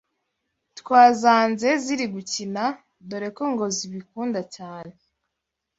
[0.79, 2.63] twazanze ziri gukina
[3.09, 4.95] dore ko ngo zibikunda cyane